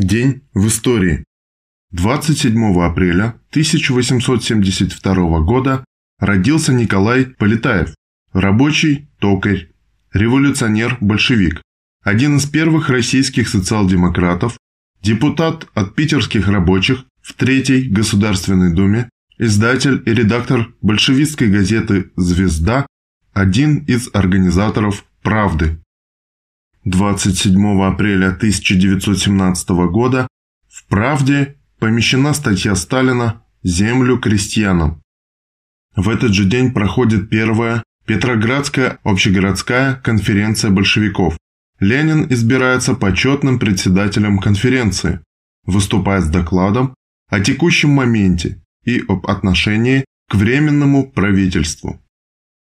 День 0.00 0.44
в 0.54 0.66
истории. 0.66 1.24
27 1.92 2.80
апреля 2.80 3.34
1872 3.50 5.40
года 5.40 5.84
родился 6.18 6.72
Николай 6.72 7.26
Полетаев, 7.26 7.94
рабочий 8.32 9.10
токарь, 9.18 9.68
революционер-большевик, 10.14 11.60
один 12.02 12.38
из 12.38 12.46
первых 12.46 12.88
российских 12.88 13.50
социал-демократов, 13.50 14.56
депутат 15.02 15.68
от 15.74 15.94
питерских 15.94 16.48
рабочих 16.48 17.04
в 17.20 17.34
Третьей 17.34 17.90
Государственной 17.90 18.74
Думе, 18.74 19.10
издатель 19.36 20.02
и 20.06 20.14
редактор 20.14 20.72
большевистской 20.80 21.48
газеты 21.50 22.10
«Звезда», 22.16 22.86
один 23.34 23.84
из 23.84 24.08
организаторов 24.14 25.04
«Правды». 25.20 25.78
27 26.84 27.82
апреля 27.82 28.28
1917 28.28 29.68
года 29.90 30.26
в 30.66 30.86
«Правде» 30.86 31.58
помещена 31.78 32.32
статья 32.32 32.74
Сталина 32.74 33.42
«Землю 33.62 34.18
крестьянам». 34.18 35.02
В 35.94 36.08
этот 36.08 36.32
же 36.32 36.46
день 36.46 36.72
проходит 36.72 37.28
первая 37.28 37.82
Петроградская 38.06 38.98
общегородская 39.04 39.96
конференция 39.96 40.70
большевиков. 40.70 41.36
Ленин 41.80 42.26
избирается 42.32 42.94
почетным 42.94 43.58
председателем 43.58 44.38
конференции, 44.38 45.20
выступая 45.66 46.22
с 46.22 46.30
докладом 46.30 46.94
о 47.28 47.40
текущем 47.40 47.90
моменте 47.90 48.62
и 48.84 49.04
об 49.06 49.26
отношении 49.26 50.06
к 50.30 50.34
Временному 50.34 51.10
правительству. 51.10 52.00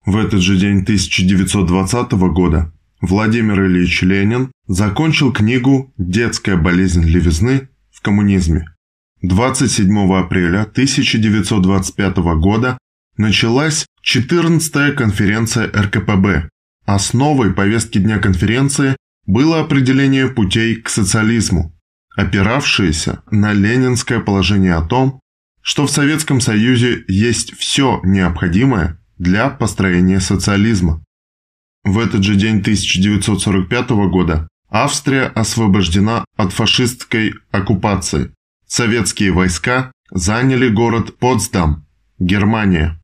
В 0.05 0.17
этот 0.17 0.41
же 0.41 0.57
день 0.57 0.81
1920 0.81 2.11
года 2.11 2.73
Владимир 3.05 3.65
Ильич 3.65 4.01
Ленин 4.01 4.53
закончил 4.65 5.33
книгу 5.33 5.93
«Детская 5.97 6.55
болезнь 6.55 7.03
левизны 7.03 7.67
в 7.91 8.01
коммунизме». 8.01 8.63
27 9.21 10.13
апреля 10.13 10.61
1925 10.61 12.17
года 12.39 12.77
началась 13.17 13.85
14-я 14.09 14.93
конференция 14.93 15.67
РКПБ. 15.67 16.47
Основой 16.85 17.53
повестки 17.53 17.97
дня 17.97 18.19
конференции 18.19 18.95
было 19.25 19.59
определение 19.59 20.29
путей 20.29 20.77
к 20.77 20.87
социализму, 20.87 21.77
опиравшееся 22.15 23.21
на 23.29 23.51
ленинское 23.51 24.21
положение 24.21 24.75
о 24.75 24.81
том, 24.81 25.19
что 25.61 25.87
в 25.87 25.91
Советском 25.91 26.39
Союзе 26.39 27.03
есть 27.09 27.53
все 27.57 27.99
необходимое 28.05 28.97
для 29.17 29.49
построения 29.49 30.21
социализма. 30.21 31.03
В 31.83 31.99
этот 31.99 32.23
же 32.23 32.35
день 32.35 32.59
1945 32.59 33.89
года 34.09 34.47
Австрия 34.69 35.25
освобождена 35.25 36.23
от 36.37 36.53
фашистской 36.53 37.33
оккупации. 37.51 38.33
Советские 38.65 39.31
войска 39.31 39.91
заняли 40.09 40.69
город 40.69 41.19
Потсдам, 41.19 41.85
Германия. 42.19 42.99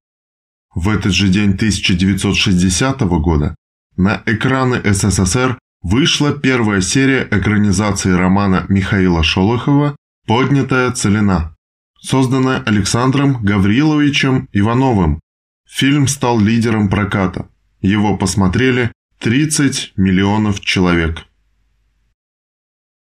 В 0.73 0.87
этот 0.89 1.13
же 1.13 1.27
день 1.27 1.51
1960 1.51 3.01
года 3.01 3.55
на 3.97 4.23
экраны 4.25 4.81
СССР 4.83 5.59
вышла 5.81 6.31
первая 6.31 6.79
серия 6.79 7.27
экранизации 7.29 8.11
романа 8.11 8.65
Михаила 8.69 9.23
Шолохова 9.23 9.95
«Поднятая 10.25 10.91
целина», 10.91 11.53
созданная 12.01 12.63
Александром 12.63 13.43
Гавриловичем 13.43 14.47
Ивановым. 14.53 15.19
Фильм 15.67 16.07
стал 16.07 16.39
лидером 16.39 16.89
проката. 16.89 17.49
Его 17.81 18.17
посмотрели 18.17 18.91
30 19.19 19.93
миллионов 19.95 20.59
человек. 20.61 21.25